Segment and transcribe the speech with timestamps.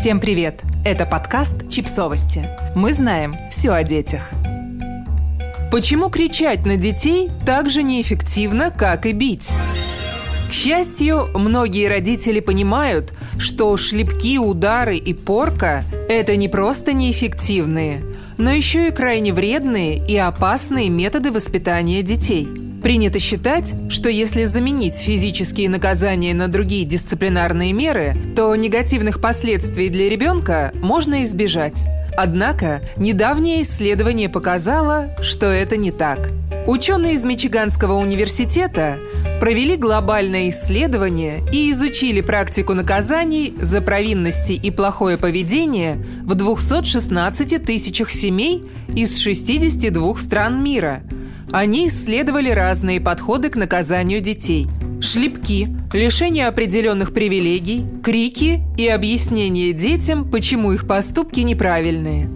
[0.00, 0.62] Всем привет!
[0.82, 2.48] Это подкаст «Чипсовости».
[2.74, 4.30] Мы знаем все о детях.
[5.70, 9.50] Почему кричать на детей так же неэффективно, как и бить?
[10.48, 18.02] К счастью, многие родители понимают, что шлепки, удары и порка– это не просто неэффективные,
[18.38, 22.48] но еще и крайне вредные и опасные методы воспитания детей–
[22.82, 30.08] Принято считать, что если заменить физические наказания на другие дисциплинарные меры, то негативных последствий для
[30.08, 31.84] ребенка можно избежать.
[32.16, 36.30] Однако недавнее исследование показало, что это не так.
[36.66, 38.98] Ученые из Мичиганского университета
[39.40, 48.10] провели глобальное исследование и изучили практику наказаний за провинности и плохое поведение в 216 тысячах
[48.10, 51.02] семей из 62 стран мира–
[51.52, 54.68] они исследовали разные подходы к наказанию детей.
[55.00, 62.30] Шлепки, лишение определенных привилегий, крики и объяснение детям, почему их поступки неправильные.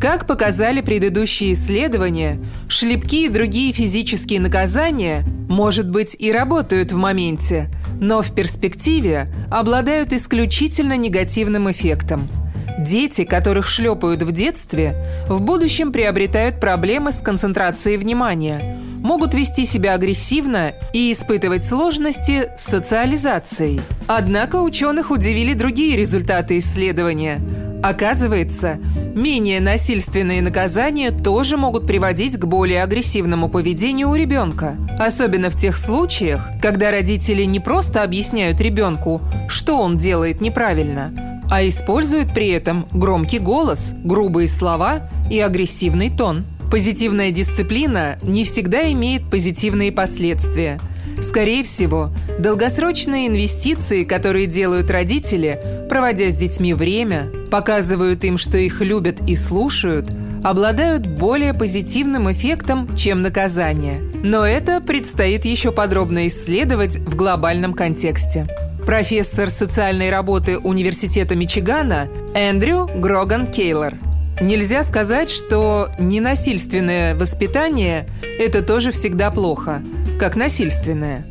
[0.00, 7.70] Как показали предыдущие исследования, шлепки и другие физические наказания, может быть, и работают в моменте,
[8.00, 12.28] но в перспективе обладают исключительно негативным эффектом–
[12.82, 14.96] Дети, которых шлепают в детстве,
[15.28, 22.64] в будущем приобретают проблемы с концентрацией внимания, могут вести себя агрессивно и испытывать сложности с
[22.64, 23.80] социализацией.
[24.08, 27.40] Однако ученых удивили другие результаты исследования.
[27.84, 28.78] Оказывается,
[29.14, 34.76] менее насильственные наказания тоже могут приводить к более агрессивному поведению у ребенка.
[34.98, 41.12] Особенно в тех случаях, когда родители не просто объясняют ребенку, что он делает неправильно–
[41.52, 46.46] а используют при этом громкий голос, грубые слова и агрессивный тон.
[46.70, 50.80] Позитивная дисциплина не всегда имеет позитивные последствия.
[51.20, 52.08] Скорее всего,
[52.38, 59.36] долгосрочные инвестиции, которые делают родители, проводя с детьми время, показывают им, что их любят и
[59.36, 60.10] слушают,
[60.42, 64.00] обладают более позитивным эффектом, чем наказание.
[64.24, 68.48] Но это предстоит еще подробно исследовать в глобальном контексте
[68.84, 73.94] профессор социальной работы Университета Мичигана Эндрю Гроган Кейлор.
[74.40, 79.82] Нельзя сказать, что ненасильственное воспитание– это тоже всегда плохо,
[80.18, 81.26] как насильственное.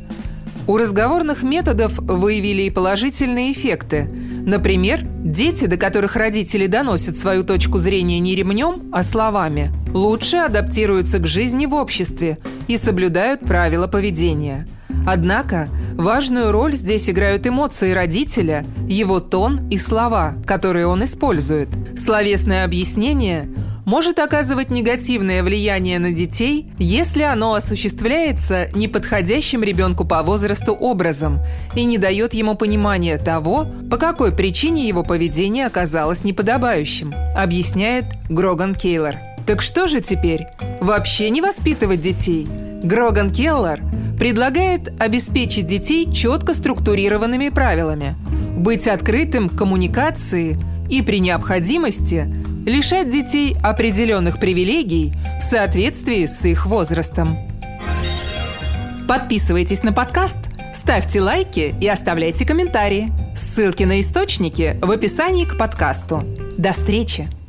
[0.68, 4.08] У разговорных методов выявили и положительные эффекты.
[4.46, 11.20] Например, дети, до которых родители доносят свою точку зрения не ремнем, а словами, лучше адаптируются
[11.20, 12.38] к жизни в обществе
[12.68, 14.68] и соблюдают правила поведения–
[15.06, 15.70] Однако
[16.02, 21.70] важную роль здесь играют эмоции родителя, его тон и слова, которые он использует.
[21.98, 23.50] Словесное объяснение
[23.86, 31.40] может оказывать негативное влияние на детей, если оно осуществляется неподходящим ребенку по возрасту образом
[31.76, 38.76] и не дает ему понимания того, по какой причине его поведение оказалось неподобающим, объясняет Гроган
[38.76, 39.16] Кейлор.
[39.46, 40.48] Так что же теперь?
[40.80, 42.48] Вообще не воспитывать детей?
[42.84, 43.82] Гроган Келлер–
[44.22, 48.14] предлагает обеспечить детей четко структурированными правилами,
[48.56, 50.60] быть открытым к коммуникации
[50.92, 52.32] и при необходимости
[52.68, 57.36] лишать детей определенных привилегий в соответствии с их возрастом.
[59.08, 60.38] Подписывайтесь на подкаст,
[60.72, 63.12] ставьте лайки и оставляйте комментарии.
[63.36, 66.24] Ссылки на источники в описании к подкасту.
[66.60, 67.41] До встречи!